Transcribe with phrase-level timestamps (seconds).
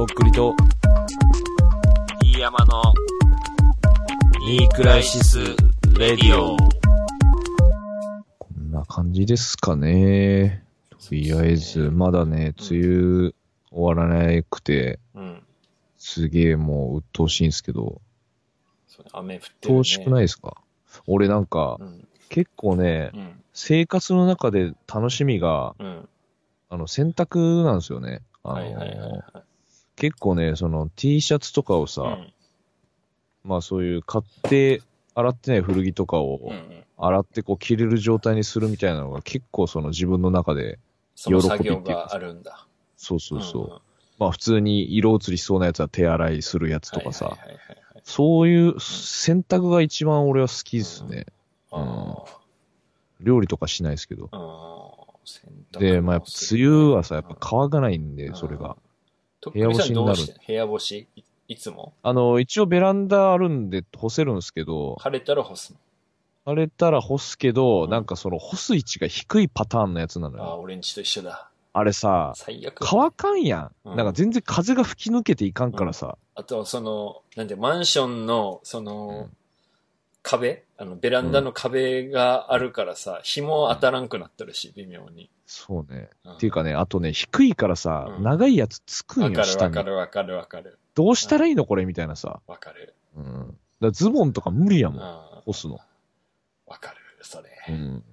[0.00, 0.56] とっくりと、
[2.22, 2.94] 飯山の、
[4.48, 5.38] ニークライシス・
[5.98, 6.56] レディオ。
[8.38, 10.64] こんな感じですかね。
[10.88, 13.34] とりあえず、まだね、梅雨終
[13.72, 15.42] わらなくて、うん。
[15.98, 18.00] すげえもう鬱陶しいんですけど、
[18.88, 19.80] そうね雨降ってる、ね。
[19.80, 20.54] 鬱陶しくないですか？
[21.08, 22.08] 俺なんかう、ん。
[22.30, 23.42] 結構ねう、ん。
[23.52, 26.08] 生活の中で楽しみが、うん。
[26.70, 28.22] あの、洗濯なんですよね。
[28.42, 29.22] あのはいはいはいはい。
[30.00, 32.32] 結構ね、その T シャツとかをさ、うん。
[33.44, 34.80] まあそういう買って
[35.14, 36.40] 洗ってない古着とかを。
[36.96, 40.78] 洗ってこう着れる状態にするみたいなのが結構その自分の中で、
[41.14, 42.66] その作業があるんだ。
[42.96, 43.62] そうそうそう。
[43.64, 43.78] んん
[44.18, 47.36] まあ普通に色移りしそうなやつは手洗いするやつとかさ。
[48.02, 51.26] そういう選択が一番俺は好きですね。
[51.70, 52.24] あ
[53.20, 54.30] 料理とかしないですけど。
[55.78, 58.78] で、まあやっぱ梅雨はさ、やっぱうん乾かないんで、それが。。
[59.48, 61.08] 部屋干しになる部屋干し？
[61.16, 61.94] いいつも？
[62.02, 65.78] あの、一応ベランダあるんで干せるんですけど、晴れたら干すの？
[66.44, 70.60] 晴れたら干すけど、うんなんかその干す位置が低いパターンのやつなのああ、よ。
[70.60, 71.50] 俺んちと一緒だ。
[71.72, 72.84] あれさ、最悪。
[72.84, 73.72] 乾かんやん。
[73.84, 76.18] うんなんか全然風が吹き抜けていかんからさ。
[76.34, 79.36] あと、その、なんで、マンションの、その、うん
[80.38, 80.64] 壁？
[80.76, 85.30] あの、ベランダの壁があるからさ、日も当たらんくなってるし、微妙に。
[85.46, 86.10] そうね。
[86.24, 89.90] うんっていうかね、あとね、低いからさ、うん長いやつつくんよ、わかる下にわか。
[89.90, 90.78] るわかるわかる。
[90.94, 91.64] どうしたらいいの？
[91.64, 91.84] これ？
[91.86, 92.40] みたいなさ。
[92.46, 92.94] わかる。
[93.16, 93.46] うん。
[93.46, 94.94] だからズボンとか無理やうん。
[94.94, 95.02] もん。
[95.02, 95.78] わ干すの。
[96.68, 97.48] かる、それ。
[97.68, 98.04] うん。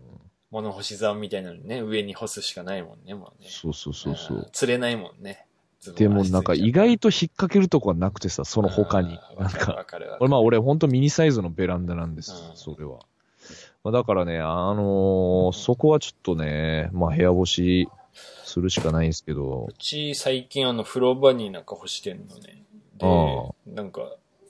[0.50, 3.50] 物干し竿みたいなのね、上に干すしかないもんね、もうね。
[3.50, 4.50] そうそうそうそんう。
[4.54, 5.47] 釣れないもんね。
[5.96, 9.20] でもなんか意外と引っ掛けるとこはなくてさ、その他に。
[9.38, 9.86] なんか。
[10.20, 12.54] 俺まあ俺ほんとミニサイズのベランダなんですう。
[12.54, 13.00] んそれは。
[13.84, 17.90] まあだからね、あのーそこはちょっとね、まあ部屋干し
[18.44, 22.64] するしかないんですけどう、ち最近あの風呂場になんか干してんのね。
[23.00, 24.02] あで、なんか、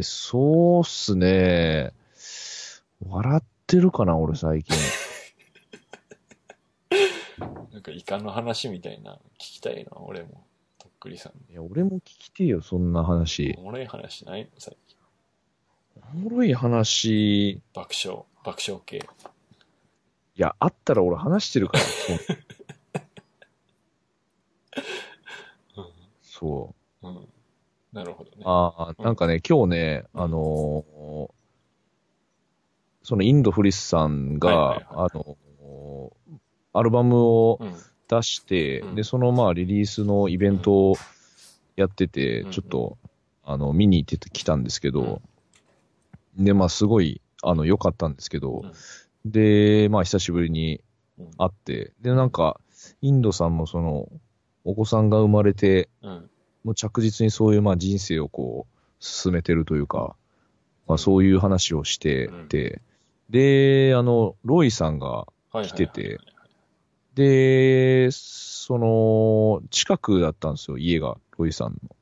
[0.03, 1.93] そうっすね。
[3.07, 4.75] 笑ってるかな、俺最近。
[7.71, 10.43] なんかイカの話みたいな聞きたいな、俺も。
[10.79, 11.33] とっくりさん。
[11.51, 13.55] いや、俺も聞きてえよ、そんな話。
[13.59, 14.49] おもろい話ないの？
[14.57, 14.92] 最近。
[15.95, 18.23] おもろい話、爆笑。
[18.43, 18.97] 爆笑系。
[18.97, 19.01] い
[20.35, 21.83] や、あったら俺話してるから。
[25.73, 25.91] そう
[26.23, 27.07] そう。
[27.07, 27.27] うん。
[27.91, 28.37] なるほどね。
[28.45, 31.31] ああ、うんなんかね、今日ね、あのー
[33.05, 36.37] そのインドフリスさんが、あのー
[36.75, 37.73] アルバムをうん。
[38.09, 40.95] 出して、うんで、そのまあリリースのイベントを
[41.75, 42.97] やってて、うんちょっと、
[43.43, 45.21] あの、見に行ってきたんですけど、
[46.37, 48.63] で、まあすごい、あの、良かったんですけど、
[49.25, 50.81] で、まあ久しぶりに
[51.19, 51.31] うん。
[51.37, 52.59] 会って、で、なんか、
[53.01, 54.07] インドさんもその、
[54.63, 56.29] お子さんが生まれて、うん。
[56.63, 60.15] もう着実にそういうまあ人生をこう進めてるというか、
[60.87, 62.81] まあそういう話をしてて、
[63.29, 66.19] で、あの、ロイさんが来てて、
[67.15, 71.95] で、その、近くだったんですよ、家が、ロイさんの。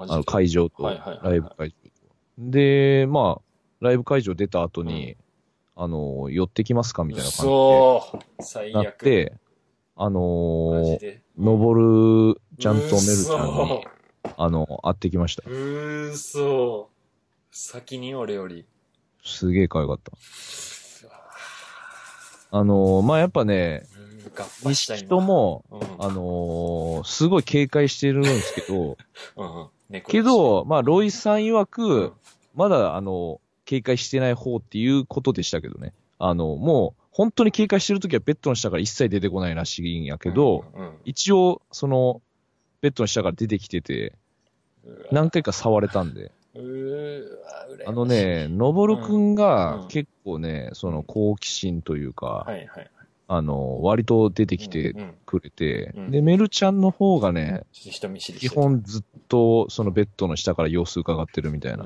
[0.00, 1.77] あの会場と、ライブ会場と。
[2.38, 5.16] で、まあ、ライブ会場出た後に、
[5.76, 7.04] あの、寄ってきますか？
[7.04, 8.18] みたいな感そう。
[8.64, 8.96] でなっ悪。
[9.04, 9.32] て、
[9.96, 11.22] あマのジで。
[11.38, 13.86] 登るちゃんとメルちゃん嘘に、
[14.36, 15.42] あの、会ってきました。
[15.46, 16.90] うーそ。
[17.50, 18.64] 先に俺より。
[19.24, 20.12] すげえ可愛かった。
[22.50, 28.96] あのーまあ、やっぱね、うん合敗した錦と、も、今あのーすごい警戒してるんですけど、
[29.36, 29.68] うん、うん
[30.06, 32.12] けど、まあ、ロイさん曰く、うん
[32.54, 35.92] まだ、あの、警戒してない方っていうことでしたけどね。
[36.18, 42.20] あの、もう、本当に警戒してるときはベッドの下から一切出てこないらしいんやけど、うんうん一応、その、
[42.80, 44.14] ベッドの下から出てきてて、
[45.12, 46.32] 何回か触れたんで。
[47.86, 52.90] あのね、のぼるくんうがん結構ね、その好奇心というか、はいはい。
[53.30, 61.84] あの、割と出てきてうんうんくれて、うんで、メルちゃんの方がね、基本ずっとそのベッドの下から様子伺ってるみたいな。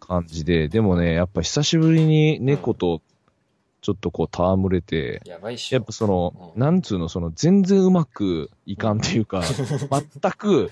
[0.00, 3.02] 感じで、でもね、やっぱ久しぶりに猫と
[3.80, 5.76] ちょっとこう戯れて、やばいっしょ。
[5.76, 10.70] やっぱその、うんなんつうの、その全然うまくいかんっていうか、全く、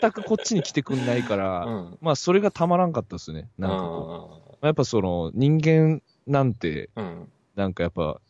[0.00, 1.98] 全くこっちに来てくんないから、うん。
[2.00, 3.48] まあそれがたまらんかったですね。
[3.58, 4.66] なんかこう。
[4.66, 7.04] やっぱその人間なんて、うん。
[7.04, 7.32] うん。
[7.54, 8.20] なんかやっぱ、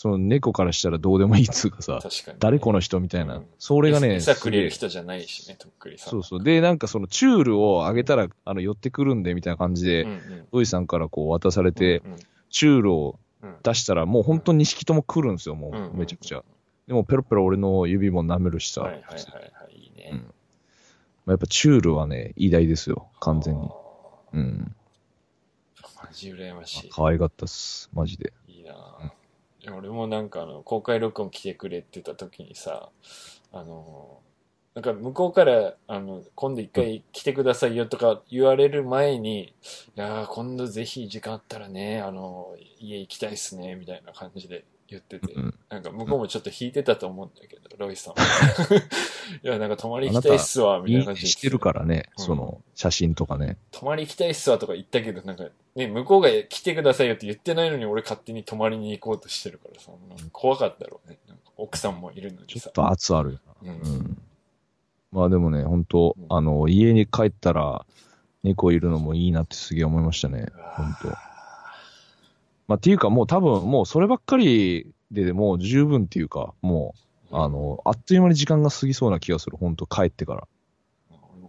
[0.00, 2.36] その猫からしたらどうでもいいっつうかさ、確かに。
[2.38, 3.38] 誰この人みたいな。
[3.38, 6.42] うんそれがね、餌くれるす人じゃないしね、とっくりさそうそう。
[6.44, 10.20] で、なんかそのチュールをあげたら、あの、寄ってくるんで、みたいな感じで、うん
[10.52, 10.66] うん。
[10.66, 12.18] さんからこう渡されて、うんうん
[12.48, 16.44] チュールをうん出したら、もう本当に錦とも来るんですよ、もうんう、めちゃくちゃ。
[16.86, 18.82] でも、ペロペロ俺の指も舐めるしさ。
[18.82, 19.14] はいはいはい
[19.64, 20.10] はい、いいね。
[20.12, 20.24] うんま
[21.26, 23.72] あやっぱチュールはね、偉大ですよ、完全にあ。
[24.32, 24.74] うん。
[25.82, 26.04] ー。
[26.06, 26.88] マジ羨ましい。
[26.88, 28.32] 可愛かったっす、マジで。
[28.46, 29.12] いいなぁいや
[29.74, 32.90] 俺もなんかあの、公開録音来てくれって言った時にさ、
[33.52, 34.20] あの、
[34.74, 39.52] なんか向こうから、あの、今度一回来てくださいよとか言われる前に、い
[39.96, 48.22] やー今度ぜひ時間あったらね、あの、家行きたいっすね、みたいな感じで言ってて、うんなんか向こうもちょっと引いてたと思うんだけど、ロイさんは。
[49.42, 51.26] いや、なんか泊まり行きたいっすわ、みたいいない感じで。
[51.28, 53.58] してるからね、うんその、写真とかね。
[53.70, 55.44] 泊まり行きたいっすわとか言ったけど、なんか、
[55.78, 59.92] ね、向こうが来てくださいよって言ってないのに俺勝手に泊まりに行こうとしてるからさ、
[60.32, 61.18] 怖かったろうね。
[61.28, 62.72] なんか奥さんもいるのにさちょっ。
[62.72, 63.72] と圧あるよな。
[63.72, 64.22] うんうん。
[65.12, 67.86] まあでもね、本当うんあの、家に帰ったら、
[68.42, 70.46] 猫いるのもいいなってすげえ思いましたね。
[70.74, 71.16] 本当ま
[72.70, 76.94] あっていうかもう多分もうそればっかりでもう十分っていうか、も
[77.30, 79.56] う、あ、の、あっという間に時間が過ぎそうな気がする。
[79.56, 80.48] 本当帰ってから。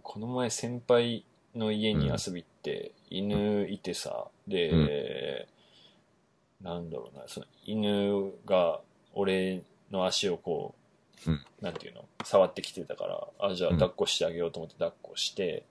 [0.02, 1.24] この前先輩
[1.54, 5.46] の家に遊び行って、犬いてさ、で、
[6.62, 8.80] なんだろうな、その犬が
[9.14, 10.74] 俺の足をこ
[11.26, 15.64] う、うんなんていうの、触ってきてたから、あ、じゃあうん抱っこしてあげようと思って抱っこして、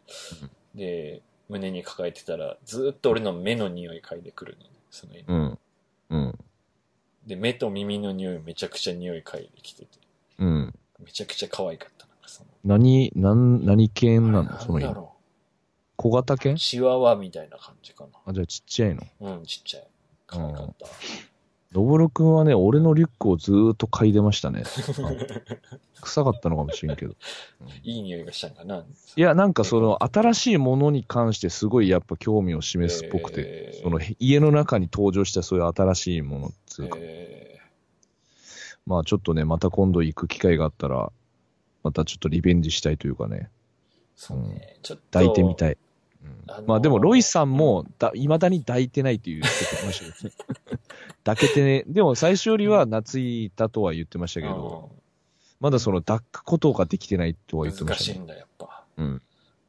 [0.44, 5.26] うんで、胸に抱えてたら、ずーっと俺の目の匂い嗅いでくるのね、その犬。
[5.28, 5.60] うん。
[6.10, 6.40] うん。
[7.26, 9.88] で、目と耳の匂いめちゃくちゃ匂い嗅いできてて、
[10.38, 10.76] うん。
[11.04, 12.06] めちゃくちゃ可愛かった。
[12.06, 14.60] なんかその、何、なん、何犬なの？
[14.60, 14.96] その犬。
[16.00, 16.38] 小型う。
[16.38, 16.58] 犬？
[16.58, 18.12] チワワみたいな感じかな。
[18.26, 19.04] あ、じゃあちっちゃいの？
[19.20, 19.88] うん、ちっちゃい。
[20.28, 20.88] 可愛かった。
[21.74, 24.64] ドボル君はね、俺のリュックをずーっと嗅いでましたね。
[26.02, 27.16] 臭かったのかもしれんけど。
[27.84, 28.86] いい匂いがしたんかな。
[29.16, 29.22] い？
[29.22, 37.60] や、なんかその、新しいものに関してすごいやっぱ興味を示すっぽくて、えーその、家の中に登場したそういう新しいものっつうか、え
[38.88, 41.12] まあちょっとね、また今度行く機会があったら、
[41.84, 44.78] またちょっとリベンジしたいというかね、ーそうね。
[44.82, 45.20] ちょっと。
[45.20, 45.78] 抱いてみたい。
[46.24, 50.36] うんあのーまあでも、ロイさんも、だ、未だに抱いてないっていう言ってましたけ。
[51.24, 51.84] 抱けてね。
[51.88, 54.90] でも最初よりは懐いたとは言ってましたけど、
[55.60, 58.18] まだその抱くことができてないとはうん言ってましたね。
[58.18, 58.84] 難しいんだ、やっぱ。
[58.98, 59.22] うん。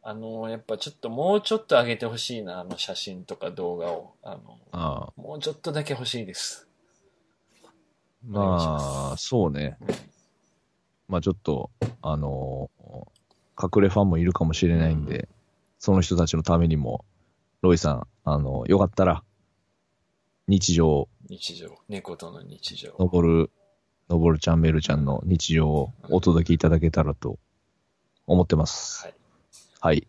[0.03, 4.15] あの、やっぱちょっともうちょっと上げてほしいな、あの写真とか動画を。
[4.23, 5.21] あの、ああ。
[5.21, 6.67] もうちょっとだけ欲しいです。
[8.27, 9.77] まあ、そうね。
[9.81, 10.11] うん
[11.11, 11.71] まあちょっと、
[12.03, 12.71] あの
[13.61, 15.29] 隠れファンもいるかもしれないんで、
[15.81, 17.07] その人たちのためにも、
[17.63, 19.25] ロイさん、あの、よかったら、
[20.47, 21.75] 日常、日常。
[21.89, 22.95] 猫との日常。
[22.99, 23.51] のぼる、
[24.11, 27.39] のぼるちゃん、メルちゃんの日常をお届けいただけたらと
[28.27, 29.05] 思ってます。
[29.05, 29.15] はい。
[29.81, 30.07] はい。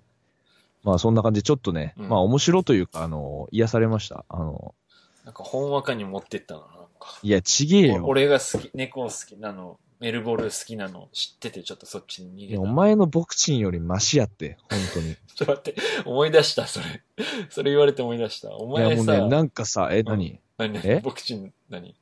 [0.84, 4.26] まあそんな感じで、ちょっとね、うんまあ面白というか、あの、癒されました。
[4.28, 4.76] あの、
[5.24, 7.18] なんか、ほんわかに持ってったの、なんか。
[7.24, 8.04] いや、ちげえよ。
[8.06, 12.62] 俺が好き、猫好きなの、メルボル好きなの知ってて、ちょっとそっちに逃げた。
[12.62, 15.16] いやお前のボクチンよりマシやって、本当に。
[15.34, 16.86] ちょっと待って、思い出した、それ。
[17.50, 18.54] それ言われて思い出した。
[18.58, 20.78] おいや、前さ、もうね、なんかさ、え、何、何？
[20.80, 20.82] え？
[20.96, 21.90] 何ボクチン、何？
[21.90, 21.94] い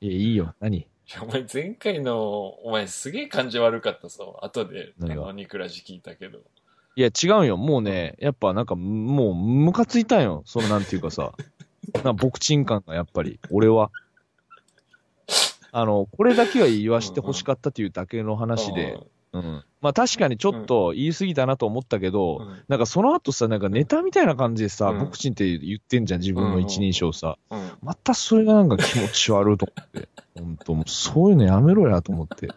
[0.00, 0.54] いや、いいよ。
[0.60, 0.88] 何？
[1.14, 4.44] や、お前前回の、お前すげえ感じ悪かったそう。
[4.44, 6.38] 後で、あの、ニクラジ聞いたけど。
[6.96, 7.56] いや、違うよ。
[7.56, 10.42] もうね、やっぱなんか、もう、ムカついたんよ。
[10.46, 11.32] その、なんていうかさ、
[12.04, 13.90] な、ボクチン感がやっぱり、俺は。
[15.72, 19.00] あの、これだけは言わして欲しかったというだけの話で、
[19.32, 19.64] うん。
[19.80, 22.62] まあ確かにちょっと言い過ぎたなと思ったけど、うん。
[22.68, 27.38] なんかその後さ、なんかネタみたいな感じでさ、うんボクチンって言ってんじゃん、自分の一人称さ。
[27.50, 27.70] うん。
[27.82, 30.08] またそれがなんか気持ち悪いと思って。
[30.38, 32.48] 本当もうそういうのやめろやと思って。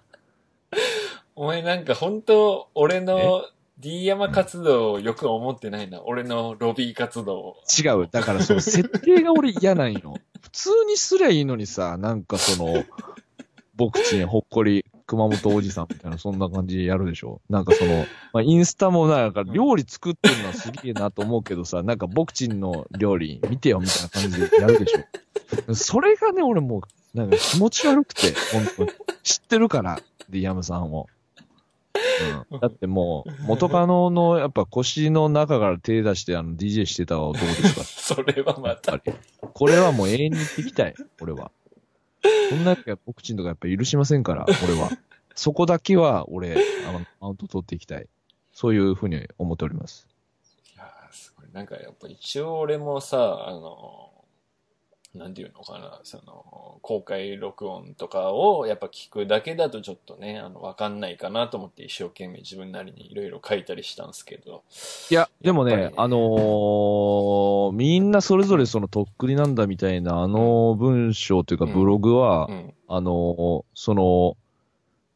[1.35, 3.45] お前なんか本当俺の
[3.77, 6.01] D 山活動をよく思ってないな。
[6.03, 7.55] 俺のロビー活動を。
[7.77, 8.07] 違う。
[8.09, 10.15] だからその設定が俺嫌なんよ。
[10.55, 12.85] 普通にすりゃいいのにさ、なんかその、
[13.75, 17.41] ボクチン、ほっこり、熊本おじさんみたいな、そんな感じでやるでしょ？
[17.49, 25.75] なんかその、まあ、インスタもなんか料理作ってるのはすげえなと思うけどさ、なんかボクチンの料理見てよみたいな感じでやるでしょ？
[25.75, 26.81] それがね、俺も
[27.13, 28.91] う、なんか気持ち悪くて、本当に。
[29.23, 31.07] 知ってるから、ディアムさんを。
[32.51, 37.85] うん、だってもう、元カノのやっぱ腰の中から手出してあの DJ してた男ですから。
[37.85, 39.01] それはまた。
[39.53, 41.51] これはもう永遠に言っていきたい、俺は。
[42.49, 44.89] こんなやつがボクチンとかやっぱ許しませんから、俺は。
[45.35, 46.55] そこだけは俺、
[46.87, 48.07] あの、マウント取っていきたい。
[48.53, 50.07] そういうふうに思っております。
[50.73, 51.47] いやーすごい。
[51.51, 54.11] なんかやっぱ一応俺もさ、あの、
[55.15, 64.63] なんていうのかな、その、公開録音とかをやっぱ聞くだけだとちょっとね、あの、わかんないかなと思って一生懸命自分なりにいろいろ書いたりしたんですけど。
[65.09, 72.73] いや、でもねあのーみんなそれぞれそのとっくりなんだみたいなあの文章というかうんブログは、うん。
[72.87, 74.37] あのーその、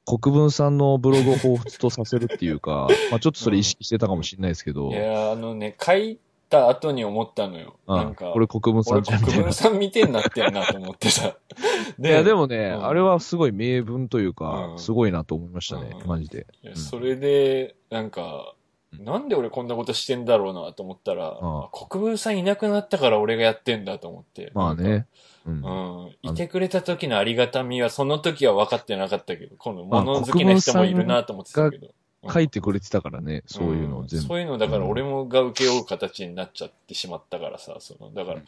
[0.05, 6.17] 国分さんのブログを彷彿とさせるっていうか、 まあちょっとそれ意識してたかもしれないですけど、いやーあのね、書い
[6.49, 7.77] た後に思ったのよ。
[7.87, 9.53] うなんか、これ国分さ俺んじゃん国分。
[9.53, 11.35] さん見てんなってんなと思ってさ。
[11.99, 16.47] いや、でもね、うんあれはすごい名文というか、うんすごいなと思いましたね、うんマジで。
[16.73, 18.59] それで、なんか、うん
[18.97, 21.37] なんで俺こんなことしてんだろうなと思ったら、
[21.71, 24.51] 国分さんいなくなったから俺がやってんだと思って。
[24.55, 25.05] まあね。
[25.45, 25.61] うん。
[25.61, 26.15] うん。
[26.23, 31.89] いてくれた時のありがたみは、その時は分かってなかったけど、今度物好きな人もいるなと思ってたけど。
[32.21, 34.25] うん書いてくれてたからね、そういうのを全部。
[34.25, 38.41] んそういうのだから俺もが受け負う形になっちゃってしまったからさ、その、だから、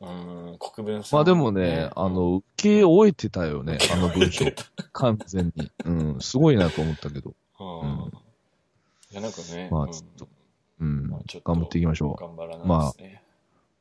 [0.00, 4.46] うん、国分さん、まあでもね、あ、の、受け終えてたよね、あの文章。
[4.92, 5.70] 完全に。
[5.84, 7.34] うん、すごいなと思ったけど。
[7.58, 7.80] うん。
[7.80, 8.12] うん
[9.12, 10.28] いや、なんかね、うんまあちょっと
[10.80, 11.08] うん
[11.44, 12.20] 頑張っていきましょう。
[12.20, 13.22] 頑張らないですね。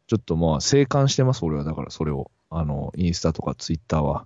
[0.08, 1.64] ちょっとまあ、静観してます、俺は。
[1.64, 2.32] だからそれを。
[2.50, 4.26] あの、インスタとかツイッターは。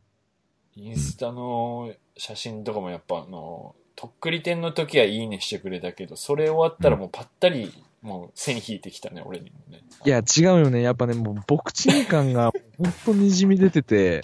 [0.75, 7.72] インスタの写真とかもやっぱあの、とっくり店の時はいいねしてくれたけど、それ終わったらもうぱったり、
[8.02, 9.82] もう線引いてきたね、俺にもね。
[10.06, 10.82] いや、違うよね。
[10.82, 14.22] やっぱね、もう、ボクチン感が、ほんとにじみ出てて、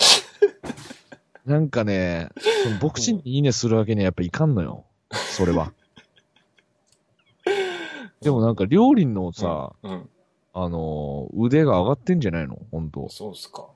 [1.45, 2.29] なんかね、
[2.63, 4.85] そのボクチンにいいねするわけにはやっぱいかんのよ。
[5.11, 5.71] それは。
[8.21, 10.09] でもなんか、料理のさ、うん、うん。
[10.53, 12.59] あの、腕が上がってんじゃないの？
[12.71, 13.67] 本当そうっすか。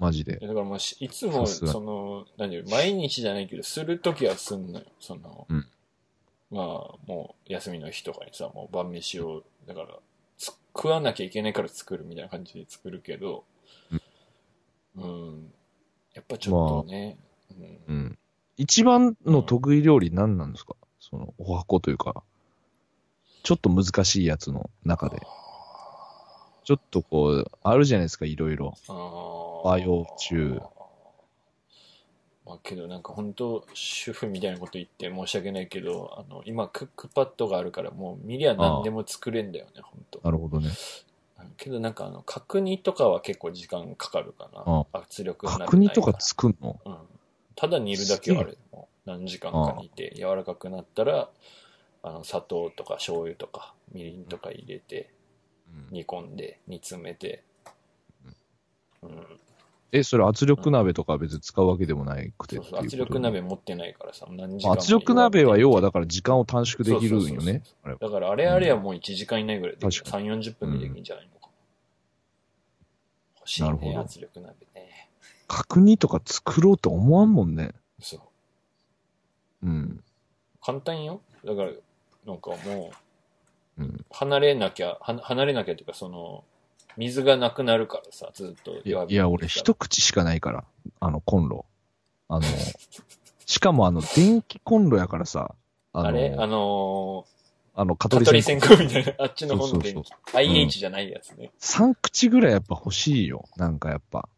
[0.00, 4.86] マジでだからまあし、いつも、その、何毎日じゃないけど、するときはすんのよ。
[4.98, 5.66] その、うん
[6.50, 6.64] まあ、
[7.06, 9.88] もう、休みの日とかにさ、もう晩飯を、だから、
[10.36, 13.44] つ食わなきゃいけないから作るみたいな感じで作るけど、
[14.96, 15.52] うん。
[16.14, 17.16] やっぱちょっとね、
[17.88, 18.18] うんうん。
[18.56, 20.74] 一番の得意料理何なんですか？
[20.98, 22.22] その、お箱というか、
[23.42, 25.20] ちょっと難しいやつの中で。
[26.64, 28.74] ちょっとこう、あるじゃないですか、いろいろ。
[28.88, 28.94] あー
[29.62, 30.60] 和洋中。
[32.46, 40.20] まあけどなんか本当主婦みたいなこと言って申し訳ないけど、あの、今クックパッドがあるからもう見りゃ何でも作れんだよね、本当。
[40.24, 40.70] なるほどね。
[41.56, 44.86] けどなんかあの、角煮とかは結構時間かかるかな。
[44.92, 46.80] 圧力鍋ない角煮とか作んの？
[46.84, 46.96] うん。
[47.54, 48.56] ただ煮るだけはあれ
[49.04, 51.30] 何時間か煮て柔らかくなったら、
[52.02, 55.10] あの、砂糖とか醤油とかみりんとか入れて、
[55.90, 57.42] 煮込んで、煮詰めて、
[59.02, 59.40] うん。
[59.92, 67.62] え、それ圧力鍋とか別に使うわけでもないくてそうそう、圧力鍋持ってないからさ、何時間も圧力鍋は要はだかから時間を短縮できるんよね。
[68.00, 71.52] だからあれあれはもう1時間以内ぐらいで、確か3、40分でできるんじゃないのかな。
[73.38, 75.10] 欲しいね、なるほど圧力鍋ね。
[75.48, 77.72] 角煮とか作ろうと思わんもんね。
[78.00, 78.16] そ
[79.62, 79.66] う。
[79.66, 80.04] うん。
[80.62, 81.20] 簡単よ。
[81.44, 81.70] だから、
[82.26, 82.92] なんかも
[83.76, 84.04] う、うん。
[84.10, 86.44] 離れなきゃ、は離れなきゃっていうか、その、
[87.00, 90.64] 水がなくなるからさ、ずっといやいや俺一口しかないから、
[91.00, 91.64] あの、コンロ。
[92.28, 92.42] あの、
[93.46, 95.54] しかもあの、電気コンロやからさ、
[95.94, 96.34] あの、あれ？
[96.38, 97.24] あの
[97.74, 100.12] あの、蚊取り線線香みたいな、 あっちの方のそうそう電気。
[100.34, 101.50] IH じゃないやつね。
[101.58, 103.46] 3口ぐらいやっぱ欲しいよ。
[103.56, 104.28] なんかやっぱ。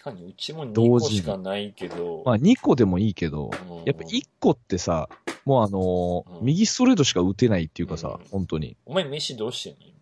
[0.00, 1.20] 確かにうちも2同時に。
[1.20, 3.76] 個しかないけど、まあ2個でもいいけど、うん。
[3.84, 5.08] やっぱ1個ってさ、
[5.44, 6.46] もうあのーうん。
[6.46, 8.28] 右ストレートしか打てないっていうかさ、うん。
[8.30, 8.76] 本当に。
[8.86, 9.78] お前飯どうしてんの？
[9.86, 9.92] 今。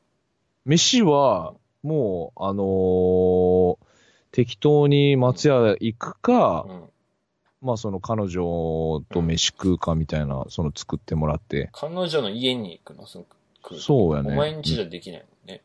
[0.64, 1.54] 飯は、
[1.84, 3.76] もう、あのー
[4.32, 6.82] 適当に松屋行くか、うん。
[7.62, 11.70] まあその彼女と飯食うかみたいな、その作ってもらって。
[11.72, 13.06] 彼女の家に行くの？
[13.06, 13.26] その
[13.62, 15.62] 食うそうやねお前ん家じゃできないもんね。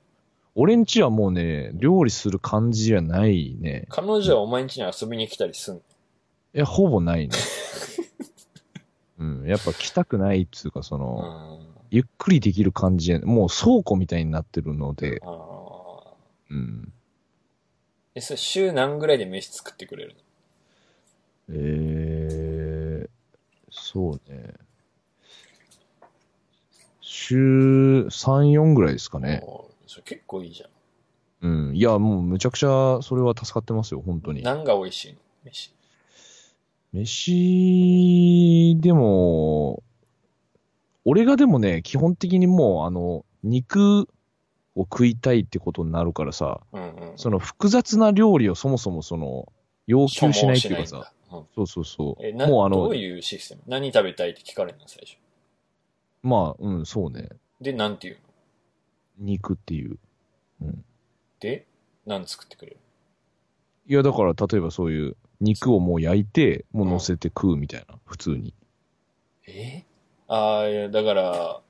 [0.54, 3.88] 俺んちはもうね、料理する感じじゃないね。
[3.90, 5.82] 彼女はお前ん家に遊びに来たりすんの？
[6.54, 7.36] いや、ほぼないね。
[9.18, 9.48] うん。
[9.48, 11.68] やっぱ来たくないっつうか、その、うん。
[11.90, 15.49] ゆっくりできる感じで、もう倉庫みたいになってるので、ああ。
[16.50, 16.94] うん。
[18.16, 20.16] え、それ週何ぐらいで飯作ってくれる
[21.52, 23.10] えー、
[23.72, 24.54] そうね。
[27.02, 29.44] 週3、4ぐらいですかのね。
[29.88, 30.70] それ結構いいじゃん。
[31.42, 31.76] うん。
[31.76, 34.44] いや、もうむちゃくちゃ、それは助かってますよ、本当に。
[34.44, 35.20] 何が美味しいの？
[35.46, 35.74] 飯。
[36.92, 39.84] 飯、でも、
[41.06, 44.08] 俺がでもね、基本的にもう、あの、肉
[44.80, 47.18] を食いたいってことになるからさ、うんうん。
[47.18, 49.52] その複雑な料理をそもそもその、
[49.88, 50.98] 要求しないっていうかさ、
[51.32, 52.26] うんそうそうそう。
[52.26, 53.62] え、な、もうあのどう、いうシステム？
[53.68, 55.18] 何食べたいって聞かれるの最初？
[56.24, 57.30] まあ、うん、そうね。
[57.62, 58.22] で、なんていうの？
[59.20, 60.00] 肉っていう。
[61.40, 61.68] で、
[62.08, 62.78] 何作ってくれる？
[63.88, 68.56] いや、だから、例えばそういう、肉をもう焼いて、もう乗せて食うみたいな、普通に。
[69.48, 69.84] え？
[70.28, 71.62] ああ、いや、だから、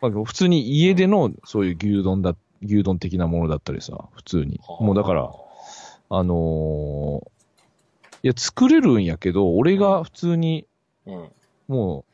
[0.00, 4.60] まあ、普通に家での、そういう牛丼だ、牛丼的なものだったりさ、普通に。
[4.80, 5.30] もうだから、
[6.10, 7.30] あのー
[8.24, 10.66] いや、作れるんやけど、俺が普通に、
[11.06, 11.30] うん。
[11.68, 12.04] もう、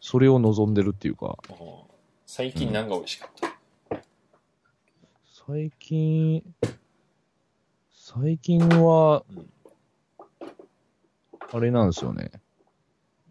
[0.00, 1.88] それを望んでるっていうか、うん
[2.30, 3.30] 最近何が美味しかっ
[3.90, 4.02] た、
[5.46, 6.42] 最近、
[7.90, 9.50] 最近はうん、
[11.50, 12.30] あれなんですよね。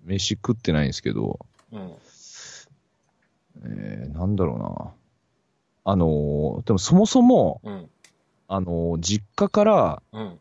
[0.03, 1.93] 飯食ってないんですけど、うん、
[3.65, 4.93] えー、なんだろうな。
[5.89, 7.89] あのーでもそもそも、うん、
[8.49, 10.39] あのー実家からうん。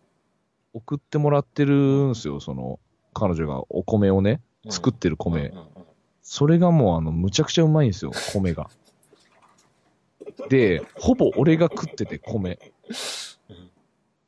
[0.75, 2.79] 送ってもらってるんですよ、その、
[3.15, 5.55] 彼女がお米をね、うん作ってる米。
[6.23, 8.69] それがもう、あの、むちゃくちゃうまいんですよ、米が。
[10.49, 12.59] で、ほぼ俺が食ってて、米。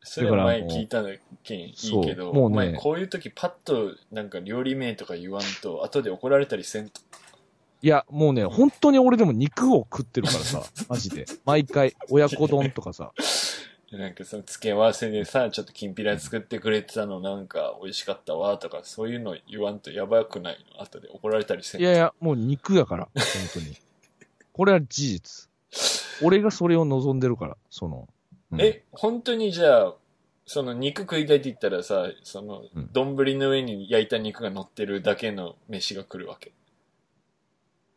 [0.04, 1.10] それは前聞いたの
[1.42, 7.00] けんいいけど、もうねこういう時パッとなんか料理名とか言わんと、後で怒られたりせんと。
[7.80, 11.26] いや、もうね、本当に俺でも肉を食ってるからさ、 マジで。
[11.44, 13.12] 毎回、親子丼とかさ。
[13.92, 20.82] なんかその付け合わせでさ、ちょっときんぴら作ってくれてたのなんか美味しかったわとか、そういうの言わんとやばくないの？
[20.82, 21.82] 後で怒られたりせんと。
[21.84, 23.22] いやいや、もう肉やから、本
[23.54, 23.76] 当に。
[24.52, 25.48] これは事実。
[26.22, 28.08] 俺がそれを望んでるから、その。
[28.52, 29.94] うんえ、本当にじゃあ、
[30.44, 36.52] その肉食いたいって言ったらさ、そのうん、丼の上に焼いた肉が乗ってるだけの飯が来るわけ？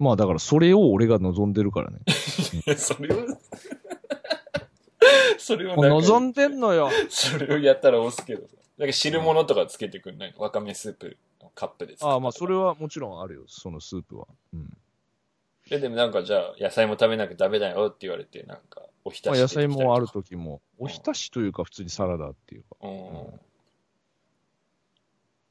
[0.02, 2.00] まあだからそれを俺が望んでるからね。
[2.76, 3.20] それを、
[5.38, 6.90] それを望んでんのよ。
[7.08, 8.56] それをやったら押すけどさ。
[8.80, 10.40] なんか汁物とかつけてくんないの？
[10.40, 12.66] わかめスープのカップで作ったああ、まあそれは。
[12.70, 14.26] はもちろんあるよ、そのスープは。
[14.56, 14.76] うん。
[15.70, 22.70] で、でもなんかじゃあ、野菜も食べなきゃダメだよって言われて、なんか、おひたまあ野菜もある時も、おひたしというか普通にサラダっていうか。
[22.82, 23.40] うん。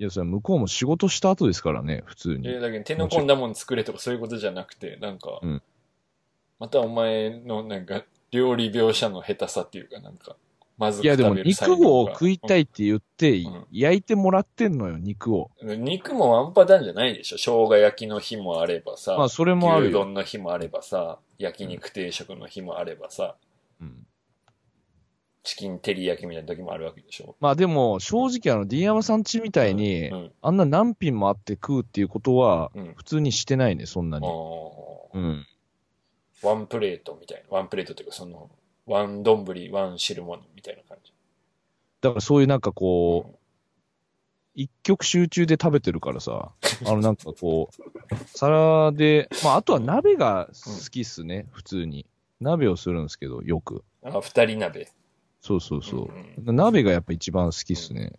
[0.01, 2.49] いや、それ向こうも仕事した後ですからね、普通に。
[2.49, 5.63] えだけど手の込んだもん作れとかそういうことじゃなくて、なんか、うん。
[6.59, 10.37] またお前のなんか、料理描写の下手さっていうか、なんか、
[10.79, 15.51] まずくいや、でも肉を食いたいって言ってうん、焼いてもらってんのよ、肉を。
[15.61, 17.37] うん肉もワンパターンじゃないでしょ。
[17.37, 19.91] 生姜焼きの日もあればさ、まあ、それもあるよ。
[19.91, 23.37] 牛丼の日もあればさ、焼肉定食の日もあればさ、
[23.83, 24.07] うん
[25.43, 30.33] チキン照り焼きみたいな時もあるわけでしょまあでも、正直あの、D 山さんちみたいに、うん。
[30.43, 32.95] あんな何品もあって食うっていうことは、うん。
[32.95, 34.27] 普通にしてないね、そんなあに。
[34.27, 34.31] ー
[35.15, 35.47] うん。
[36.43, 37.57] ワンプレートみたいな。
[37.57, 38.51] ワンプレートっていうか、その、
[38.87, 41.13] ワン丼、ワン汁物みたいな感じ。
[42.03, 43.39] だからそういうなんかこう、
[44.55, 46.53] 一曲集中で食べてるからさ、
[46.87, 52.07] あのなんかこう、皿で、まああとは鍋が好きっすね、普通に。
[52.41, 53.85] 鍋をするんですけど、よく。
[54.03, 54.89] あ、二人鍋。
[55.41, 56.11] そうそうそ
[56.47, 56.53] う。
[56.53, 58.13] ん鍋がやっぱ一番好きっすね。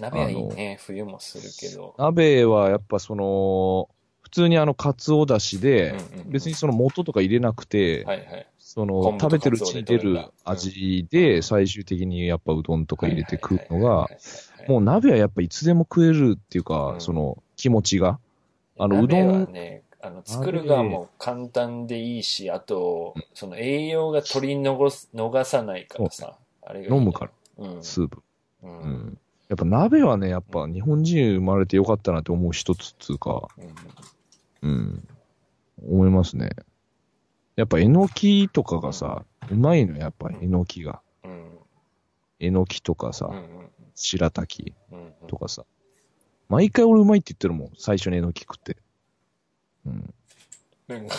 [0.00, 0.78] 鍋はいいね。
[0.80, 1.94] 冬もするけど。
[1.98, 3.88] 鍋はやっぱその、
[4.22, 8.46] 普通にあの、カツオだしで、うんうん別にその元とか入れなくて、はいはい。
[8.58, 14.08] その食べてるうちに出る味で、最終的にやっぱうどんとか入れて食うのが、
[14.68, 18.18] もう鍋はやっぱいつでも食えるっていうか、うんその気持ちが。
[18.78, 26.36] あのうどんね、あの、作る側も簡単でいいし、あと、その栄養が取り逃す逃さないからさ。
[26.68, 27.82] あれがいいね飲むから、うん。
[27.82, 28.22] スープ。
[28.62, 28.66] う。
[28.66, 29.18] うんん。
[29.48, 33.48] やっぱ鍋はね、やっぱ日本人生まれてよかったなって思う一つっつうか、
[34.62, 35.08] うんうん。
[35.82, 36.50] 思いますね。
[37.56, 41.00] やっぱえのきとかがさ、うまいのやっぱえのきが。
[41.24, 41.58] うん。
[42.40, 43.70] えのきとかさ、うん。
[43.94, 45.12] 白滝うん。
[45.26, 45.64] とかさ。
[46.48, 47.70] 毎回俺うまいって言ってるもん。
[47.78, 48.76] 最初にえのき食って。
[49.86, 50.14] うん。
[50.88, 51.14] なんか、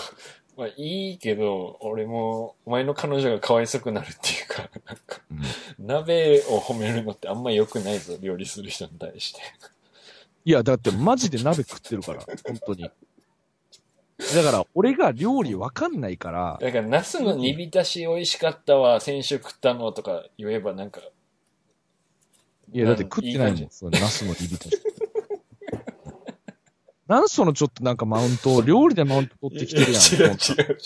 [0.59, 9.39] まあいいけど、俺も、お前の彼女がかわいそくなるっていうか、なんか、うん鍋を褒めるのってあんま良くないぞ、料理する人に対して。
[10.43, 12.91] いや、だってマジで鍋食ってるから、本当に。
[14.35, 20.99] だから、俺が料理わかんないから、だから、ナスの煮浸し美味しかったわ、先週食ったのとか言えばなんか、
[22.73, 24.65] いや、だって食ってないもん、そのナスのリビタ
[27.09, 30.01] なんそのちょっとなんかマウントを、料理でマウント取ってきてるやん。
[30.01, 30.77] いや違う違う。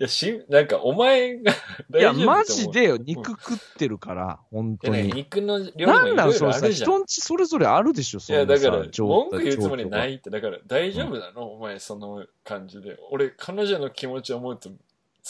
[0.00, 5.12] いや、し、なんか、お前がいや、マジで肉食ってるから、本当いやねに。
[5.12, 6.66] 肉の料理なんなんそのさ。
[6.70, 12.98] 人んちそれぞれあるでしょ、そいや、だから、状文句言うつもりないって、だから、大丈夫なの、お前、その感じで。
[13.10, 14.70] 俺、彼女の気持ちを思うと、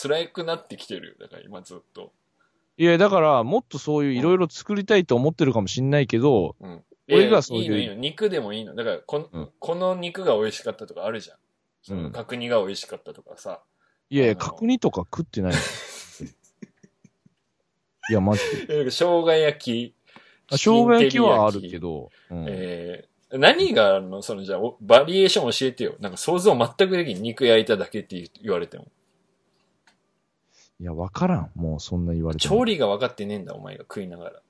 [0.01, 1.15] 辛くなってきてるよ。
[1.21, 2.13] だから、今ずっと。
[2.77, 6.85] いや、だから、もっとそういういろいろ作りたいと思ってるかもしんないけど、うん。
[7.09, 8.03] 俺がそういういやいいの、いいの。
[8.03, 8.75] 肉でもいいの。
[8.75, 11.37] だからこの、うんこの肉が美味しかったとかあるじゃん。
[11.83, 13.63] そのうん角煮が美味しかったとかさ。
[14.11, 15.59] いやいや、角煮とか食ってないの。
[18.11, 18.85] いや、マジで。
[18.91, 19.95] 生姜焼き。
[20.51, 24.21] あ生姜焼きはあるけど、うんえー、何があるの？
[24.23, 25.97] その、じゃあ、おバリエーション教えてよ。
[26.01, 27.23] なんか想像全くできん。
[27.23, 28.87] 肉焼いただけって言われても。
[30.81, 31.51] いや、わからん。
[31.55, 32.57] もうそんな言われても。
[32.57, 34.43] 調理が分かってねえんだ、お前が食いながら。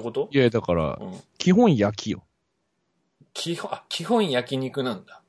[0.00, 0.28] ってこと？
[0.30, 1.20] いや、だから、うん。
[1.38, 2.24] 基本焼きよ。
[3.32, 5.22] 基本、あ、基本焼肉なんだ。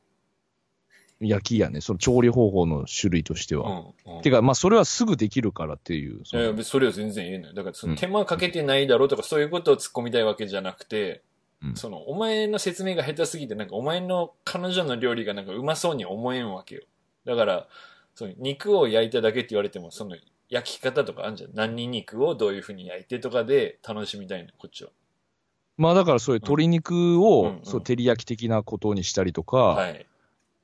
[1.19, 1.81] 焼きやね。
[1.81, 3.71] その調理方法の種類としてうは。
[3.71, 3.93] ん。
[4.05, 4.21] うん。
[4.21, 6.21] てか、まあ、それはすぐできるからっていう。
[6.21, 7.53] いやいや、それは全然言えない。
[7.55, 11.23] だから、そのうん手間かけてないだろうとか、そういうことを突っ込みたいわけじゃなくて、
[11.63, 16.83] うんその、お前の説明が下手すぎて、なんか、お前の彼女の料理がなんかうまそうに思えんわけよ。
[17.25, 17.67] だから、
[18.13, 20.15] その、肉を焼いただけって言われても、その、
[20.49, 21.51] 焼き方とかあるじゃん。
[21.53, 24.91] 何に肉をどういう風に焼いてとかで楽しみたいの、こっちは。
[25.77, 30.05] まあ、だからそういう鶏肉うんをう、んそう、照り焼き的なことにしたりとか、はい。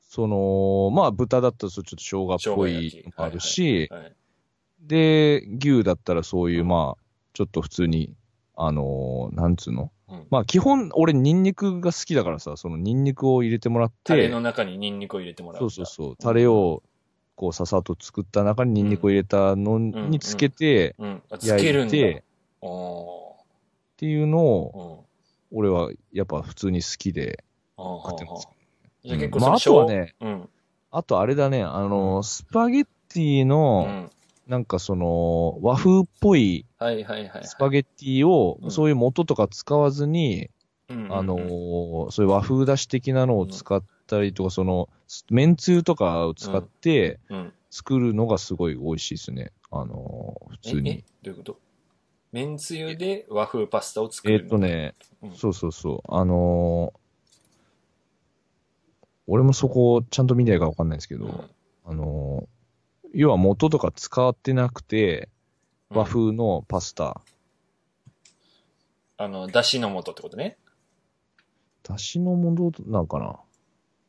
[0.02, 4.16] その、まあ、豚だったらそうちょっと生姜っぽい生姜焼きのもあるし、はい。
[4.80, 8.14] で、牛だったらそういう、まあ、ちょっと普通に、
[8.56, 9.92] あのーなんつうの？
[10.10, 10.28] うん。
[10.30, 15.66] まあ、基本、俺、ニンニクが好きだからさ、そのニンニクを入れてもらってタレの、中にニンニクを入れてもらうそ。
[15.66, 16.84] うそうそう、タレを、
[17.36, 20.96] こう、ささっと作った中にニンニクを入れたのんにつけて。
[21.42, 22.24] 焼いて、
[22.62, 25.06] おっていうのーを、
[25.52, 25.58] うん。
[25.58, 27.44] 俺はやっぱ普通に好きで
[27.78, 28.48] 食ってます。
[29.04, 30.50] じゃあ結構まあ、あとはね、うん。
[30.92, 34.12] あとあれだね、あのー、スパゲッティうの、ん。
[34.48, 36.66] なんかその、和風っぽい。
[36.80, 40.50] スパゲッティをう、んそういう元とか使わずに、
[40.90, 40.94] あ
[41.24, 43.82] のー、そういう和風だし的なのを使っ
[44.14, 44.90] たりとか、その、
[45.30, 47.54] めんつゆとかを使ってうん。
[47.76, 49.52] 作るのがすごい美味しいですね。
[49.72, 51.04] あのー、普通え、えに。
[51.24, 51.60] どういうこと？
[52.32, 55.36] めんつゆで和風パスタを作えるのーっとね、うん。
[55.36, 57.00] そうそうそう、あのー、
[59.26, 61.50] 俺もそこちゃんと見ないかわかんないですけど、うん。
[61.86, 65.30] あのー、要は元とか使ってなくて、
[65.90, 67.22] 和風のパスタ、
[69.18, 70.58] あの、だしの素ってことね？
[71.82, 73.40] だしの素なんかな？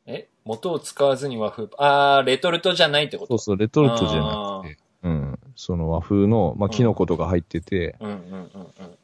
[0.05, 3.37] え素を使わずに和風、あー、レトルトじゃないってこと？
[3.37, 8.97] そうそう、レトルトじゃなくて、うん、その和風の、まあ、キノコとか入ってて、うんうんうんうん。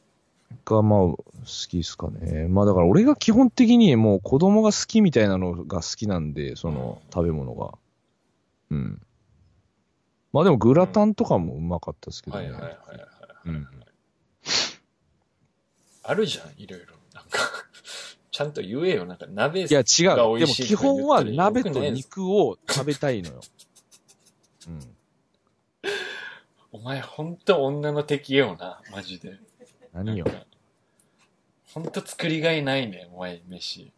[0.63, 2.47] が、まあ、好きですかね。
[2.47, 7.71] まあ、だから俺が基本的にもう子供が好きみたいなのが好きなんで、その食べ物が。
[8.69, 9.01] うん。
[10.33, 12.51] まあでもグラタンとかもうまかったですけどね。
[12.51, 12.77] はいはいはいはい。
[13.45, 13.67] うん。
[16.03, 16.93] あるじゃん、いろいろ。
[17.13, 17.39] なんか、
[18.31, 19.05] ちゃんと言えよ。
[19.05, 20.05] なんか鍋いや、違う。
[20.07, 23.41] がでも基本は鍋と肉を食べたいのよ。
[24.67, 24.79] うん。
[26.71, 29.37] お前ほんと女の敵よな、マジで。
[29.93, 30.25] 何よ
[31.73, 33.91] ほんと作りがいないね、お前、飯。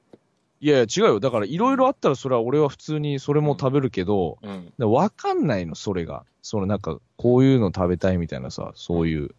[0.60, 1.20] いやいや、違うよ。
[1.20, 4.74] だからいろいろあったらそれは俺は普通にそれも食べるけど、うん。
[4.80, 6.26] でわかんないの、それが。
[6.42, 9.36] そのなんか、こういうの食べたいみたいなさ、そういう、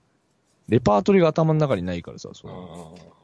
[0.69, 3.24] レパートリーが頭の中にないからさ、そうんのうんうん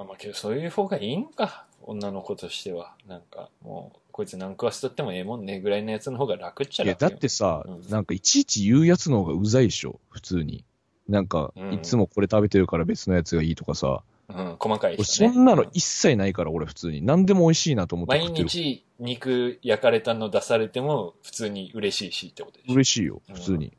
[0.00, 10.64] まあまあけどそういう方がいいのか女の子としてはなんかもうこいつ何食わせとってもええもんねぐらいのやつの方が楽っちゃいや、だってさ、うんなんかいちいち言うやつの方がうざいでしょ、普通に。
[11.08, 14.02] なんか、うんいつもこれ食べてるから別のやつがいいとかさ。
[14.28, 17.04] うん、細かい俺人ねそんなの一切ないから、俺普通に。
[17.04, 18.48] 何でも美味しいなと思って毎食ってる。
[18.48, 23.76] 日肉焼かれたの出されても普通に嬉しいしってことでしょ嬉しいよ、うん普通に。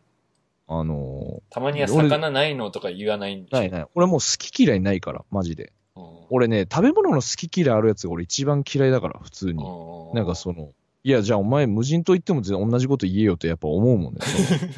[0.67, 3.86] あのたまには魚ないのとか言わないんでしー、ょないない。
[3.95, 5.73] 俺もう好き嫌いないから、マジで。
[6.15, 9.63] うん俺ね、食べ物の好き嫌いあるやつが俺一番嫌いだから、普通に。
[9.63, 10.69] うんなんかその、
[11.03, 14.19] いや、じゃあお前無人島行っても全然同じこと言えよってやっぱ思うもんね。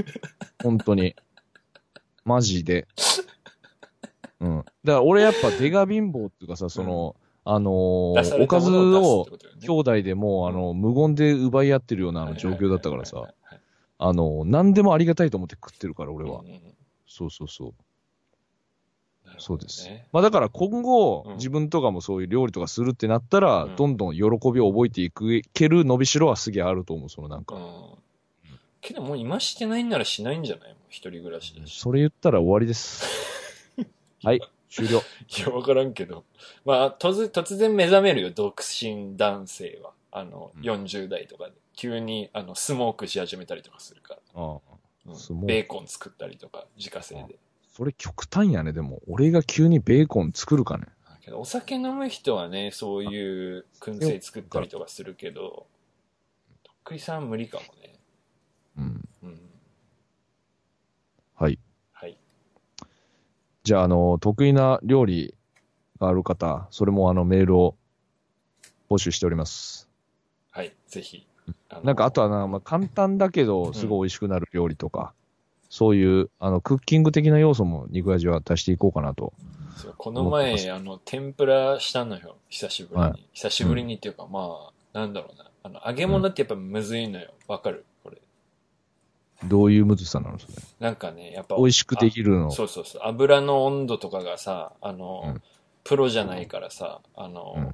[0.63, 1.15] 本当に。
[2.25, 2.88] マジで。
[4.39, 4.57] うん。
[4.57, 9.27] だから俺やっぱ出が貧乏っていうかさ、その、あの出されーおかずを
[9.62, 13.31] 兄弟でもう、あの、無言で奪い合ってるようなあの状況だったからさ
[13.99, 16.39] あの、何でもありがたいと思って食ってるから、俺は。
[16.39, 16.62] うんうんうん
[17.05, 17.73] そうそうそう。
[19.43, 20.08] そうですね。
[20.13, 24.29] まあだから今後、うん自分とかもそういう料理とかするってなったら、うんどんどん喜び
[24.62, 27.56] を覚えていくける伸びしろはすげえあると思う、そのなんか。
[27.56, 27.63] うん。
[28.79, 31.79] けどもう今してないんならしないんじゃない一人暮らしだし。
[31.79, 33.03] それ言ったら終わりです。
[34.23, 35.01] はい、終了。
[35.38, 36.23] いや、わからんけど。
[36.63, 39.91] まあ、突突然目覚めるよ、独身男性は。
[40.12, 41.53] あの、うん40代とかで。
[41.75, 44.19] 急に、あの、スモークし始めたりとかするから。
[44.36, 44.60] ああ
[45.06, 47.38] うんベーコン作ったりとか、自家製で。
[47.75, 49.01] それ極端やね、でも。
[49.07, 50.86] 俺が急にベーコン作るかね。
[51.21, 55.65] けどお酒飲む人はね、そういう燻製作ったりとかするけど、
[56.63, 57.99] とっくりさん無理かもね。
[58.77, 59.09] うん。
[59.23, 59.39] うん。
[61.36, 61.57] はい。
[61.93, 62.17] はい。
[63.63, 65.33] じゃあ、あの、得意な料理
[65.99, 67.77] がある方、それもあの、メールを
[68.89, 69.89] 募集しております。
[70.51, 71.25] はい、ぜひ。
[71.83, 75.13] なんか、あとはな、まあ、簡単だけど、すごい美味しくなる料理とか、
[75.73, 79.33] そういう、あの、クッキング的な要素も肉味は足していこうかなと。
[79.97, 82.36] この前、あの、天ぷらしたのよ。
[82.47, 83.07] 久しぶりに。
[83.07, 85.49] はい久しぶりにっていうか、まあ、なんだろうな。
[85.63, 87.31] あの、揚げ物ってやっぱむずいのよ。
[87.47, 87.86] わかる？
[88.03, 88.21] これ。
[89.45, 90.53] どういうむずさなのそれ？
[90.79, 91.55] なんかね、やっぱ。
[91.55, 92.51] 美味しくできるの。
[92.51, 93.01] そうそうそう。
[93.05, 95.41] 油の温度とかがさ、あの、うん
[95.83, 97.71] プロじゃないからさ、あの、うん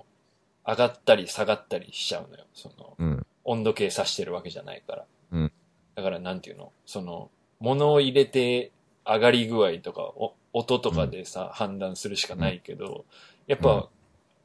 [0.66, 2.46] 上がったり下がったりしちゃうのよ。
[2.54, 3.26] その、うん。
[3.44, 5.06] 温度計さしてるわけじゃないから。
[5.34, 5.52] うん
[5.96, 6.72] だからなんていうの？
[6.86, 7.30] その、
[7.60, 8.72] 物を入れて
[9.06, 13.06] 上がり具合とか、お音とかでさ、判断するしかないけど、
[13.48, 13.90] やっぱ、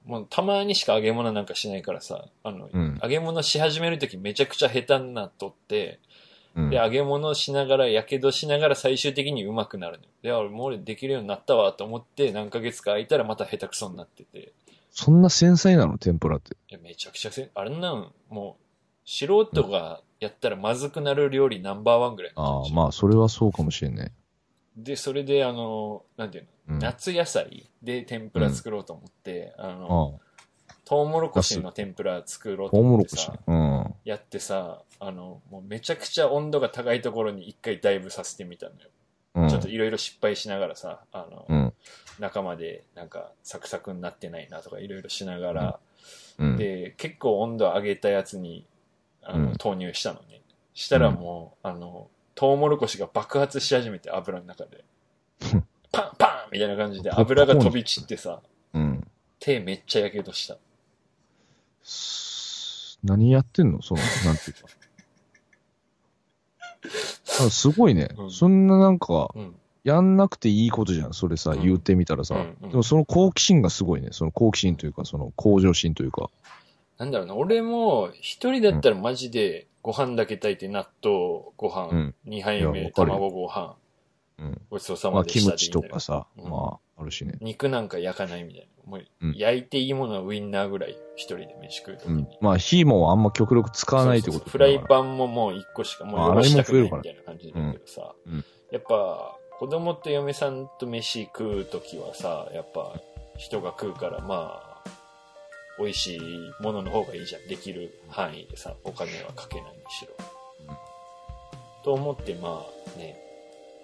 [0.05, 5.99] もうたまにしか揚げ物なんかしないからさ、あの、うん揚げ物し始めるときめちゃくちゃ下手になっとって、
[6.55, 10.11] うんで、揚げ物しながら、やけどしながら最終的にうまくなるのよ。
[10.23, 14.53] で、俺もう俺できるようになったわと思って何ヶ月か空いたらまた下手くそになってて。
[14.91, 15.99] そんな繊細なの？
[15.99, 16.55] 天ぷらって。
[16.69, 18.65] いや、めちゃくちゃせ、あれなん、もう、
[19.05, 22.33] 素人がやったらまずくなる料理ナンバーワンぐらい。
[22.37, 24.13] ああ、まあ、それはそうかもしれんね。
[24.77, 26.85] で、それであの、なんていうの、うん。
[26.85, 30.21] あ夏野菜で天ぷら作ろうと思って、ああ、の、
[30.85, 33.95] トウモロコシの天ぷら作ろうとトウモ思ってさロコシ。、うん。
[34.05, 38.89] やってさ、あの、もうめちゃくちゃ温度が高いところに一回ダイブさせてみたのよ。
[39.35, 39.49] うん。
[39.49, 41.73] ちょっといろいろ失敗しながらさ、あの、うん。
[42.19, 45.81] 中までなんかサクサクになってないなとかいろいろしながら、
[46.39, 46.57] うん。
[46.57, 48.67] で、結構温度上げたやつに、
[49.25, 50.41] あの、うん投入したのね。
[50.75, 54.85] したらもう、あの、トウモロコシが爆発し始めて油の中で。
[55.93, 58.41] パンパンみたいな感じで油が飛び散ってさ、
[58.73, 59.07] うん。
[59.39, 60.57] 手めっちゃやけどした。
[61.83, 63.83] す何やってんの？
[63.83, 64.69] その、なんていうか。
[67.47, 69.55] あすごいね、うんそんななんか、うん。
[69.85, 71.13] やんなくていいことじゃん。
[71.13, 74.09] それさ、うん言ってみたらさ、うんうんでもその好奇心がすごいね。
[74.13, 76.31] その好奇心というか、その向上心というか。
[76.99, 83.77] なんだろうな、俺も一人だったらマジでご飯だけ炊いて納豆ご飯、うん二杯目卵ご飯、
[84.39, 84.61] うん。
[84.71, 87.35] ごちそうさまあ、までしたキムチとかさ、うんまあ、あるしね。
[87.41, 88.91] 肉なんか焼かないみたいな。
[88.91, 92.15] もう、うん焼いていいものはウインナーぐらい一人で飯食うときに。
[92.15, 92.29] うん。
[92.41, 94.85] まあ、火もあんま極力使わないってことフライン。
[94.87, 98.15] パンももう一個しか、もうあ汚したくない洗いも増えるからみたいな感じだけどさ、
[98.71, 103.01] やっぱ、子供と嫁さんと飯食うときはさ、やっぱ、
[103.37, 104.74] 人が食うから、まあ、
[105.79, 107.47] 美味しいものの方がいいじゃん。
[107.49, 110.13] できる範囲でさ、お金はかけないにしろ。
[110.69, 110.77] うん
[111.85, 112.65] と思って、ま
[112.97, 113.15] あね、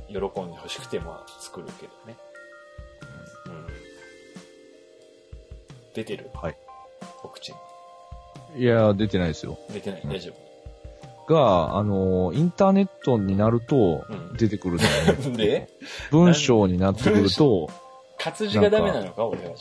[0.09, 2.17] 喜んで欲しくて、まあ、作るけどね。
[3.45, 3.67] うん。
[5.93, 6.31] 出てる？
[6.33, 6.57] はい。
[7.23, 7.53] お口
[8.57, 8.63] に。
[8.63, 9.59] いや、出てないですよ。
[9.71, 10.33] 出てない、うん大丈
[11.29, 15.19] が、あの、インターネットになるとうん、出てくるんだよね。
[15.21, 15.31] 夫。
[15.37, 15.69] で？
[16.11, 17.69] 文章になってくると、
[18.19, 19.27] 活字がダメなのか？
[19.27, 19.55] 俺は。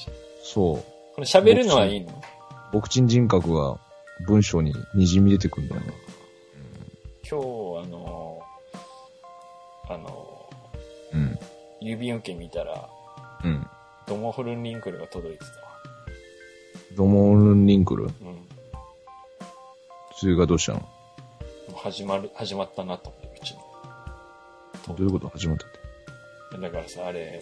[0.44, 0.84] そう、
[1.20, 2.22] これ喋るのはいいの？
[2.72, 3.78] 牧人人格が
[4.26, 5.88] 文章に滲み出てくるんだよね。
[7.30, 7.44] 今日、
[7.86, 8.42] あの、
[9.90, 10.50] あの、
[11.14, 11.38] うん。
[11.82, 12.90] 郵便受け見たら、
[13.44, 13.68] うん。
[14.08, 15.52] ドモホルンリンクルが届いてたわ。
[16.96, 18.04] ドモルンリンクル？
[18.04, 18.10] うん。
[18.12, 18.36] も
[20.16, 20.88] それがどうしたの？
[21.70, 23.56] う始まる、始まったなと思って、うち
[24.88, 25.28] どういうこと？
[25.28, 25.70] 始まったっ
[26.52, 26.58] て。
[26.58, 26.62] の。
[26.62, 27.42] だからさ、あれ、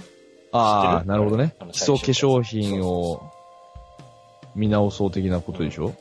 [0.52, 1.54] ああ、なるほどね。
[1.72, 3.32] 基礎化粧品を
[4.58, 5.93] 見直そう的なことでしょ、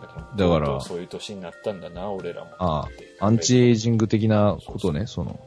[0.00, 2.50] だから、だからそういう年になったんだな、俺らも。
[2.58, 2.88] あ
[3.20, 5.38] あアンチエイジング的なことね、その、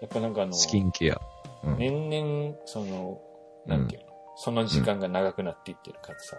[0.00, 1.20] やっぱなんかあの、スキンケア。
[1.62, 1.78] うん。
[1.78, 3.20] 年々、その、
[3.66, 6.36] なんていうの、その時間が長くなっていってるからさ、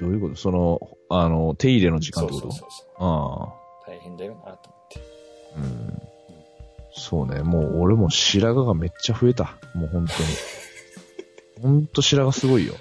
[0.00, 0.36] どういうこと？
[0.36, 2.22] その、あの、手入れの時今。
[2.22, 2.52] 間ってこと？
[2.52, 3.06] そうそうそうそう。
[3.06, 3.90] ああ。
[3.90, 5.00] 大変だよなと思って。
[5.56, 6.02] うん。
[6.96, 9.56] そうね、もう俺も白髪がめっちゃ増えた。
[9.74, 10.28] もう本当に。
[11.62, 12.74] ほんと白髪すごいよ。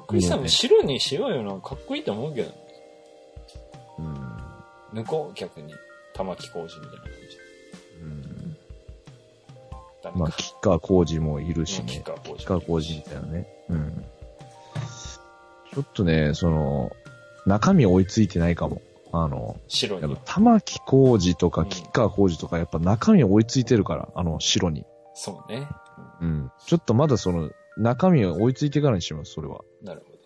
[0.00, 1.60] 得意さんも白にしようよな。
[1.60, 2.50] かっこいいと思うけど。
[3.98, 5.00] うん。
[5.00, 5.72] 抜こう、逆に。
[6.14, 7.38] 玉木浩二みたいな感じ。
[10.12, 10.20] うん。
[10.20, 12.04] まあ、吉川浩司もいるしうん吉ね。
[12.04, 13.48] 川浩二吉川浩司みたいなね。
[13.68, 14.04] うん。
[15.72, 16.90] ちょっとね、その、
[17.46, 18.82] 中身追いついてないかも。
[19.12, 20.16] あの、白に。
[20.24, 24.84] 玉木浩二とうんか吉川浩司とかやっぱ中身追いついてるから、あの白に。
[25.14, 25.68] そうね。
[26.20, 26.50] うん。
[26.66, 29.60] ちょっとまだその中身追いついてからにします、それは。
[29.80, 30.18] うんなるほど。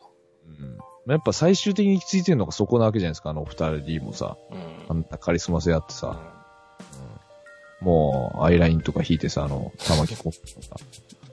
[1.07, 1.13] うん。
[1.13, 4.37] やっぱ最終的に行き着いてるのがそこなわけじゃないですか、あの二人もさ。
[4.51, 4.87] うん。
[4.89, 6.21] あんなカリスマ性あってうんさ。
[7.81, 10.77] もう、アイラインとか引いてさ、あの、玉木浩二とか。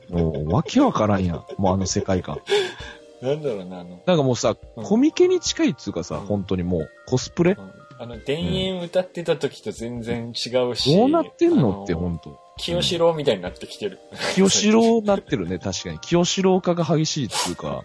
[0.09, 1.45] もう、わけわからんやん。
[1.57, 2.39] もうあの世界観。
[3.21, 10.95] なんだろうな、あの、なんかもうさ、うんコミケに近いっつうかさ、うん本当にもう、コスプレうんあの、田園歌ってた時と全然違うし。
[10.95, 13.99] どうなってんのって、本当清志郎みたいになってきてる。
[14.33, 15.99] 清志郎なってるね、確かに。
[15.99, 17.83] 清志郎化が激しいっつうか、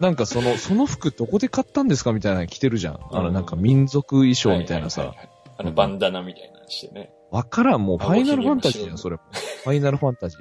[0.00, 3.00] なんかその、その服どこで買ったんですかみたいなの着てるじゃん。
[3.12, 5.14] あの、うんなんか民族衣装みたいなさ
[5.58, 7.12] あの、バンダナみたいなのしてね。
[7.30, 9.16] わからん、もうファイナルファンタジーじゃん、青それ。
[9.16, 10.40] ファイナルファンタジー。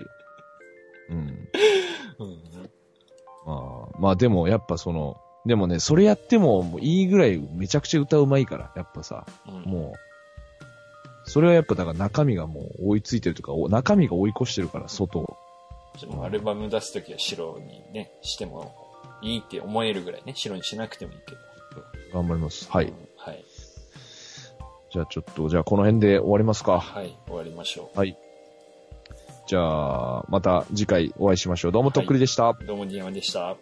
[1.12, 1.18] うん。
[2.20, 2.70] うん。
[3.46, 15.38] まあ、まあでもやっぱその、でもね、それやってももういいぐらいめちゃくちゃ歌うまいから、やっぱさ、うんもう、それはやっぱだから中身がもう追いついてるというか、お中身が追い越してるから、外を。
[16.24, 18.74] アルバム出すときは白にね、しても
[19.22, 21.38] いいって思えるぐらいね、白にしなくてもいいけど。
[22.14, 22.70] 頑張ります。
[22.72, 22.94] はいうん。
[23.18, 23.44] はい。
[24.92, 26.80] じゃあちょっと、じゃあこの辺で終わりますか。
[26.80, 28.18] はい、終わりましょはい。
[29.48, 31.72] じゃあ、また次回お会いしましょう。
[31.72, 32.50] どうもとっくりでした。
[32.50, 32.66] う。
[32.66, 33.58] どうも、ディアマでした。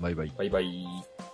[0.00, 0.32] バイバイ。
[0.36, 1.33] バイバイ。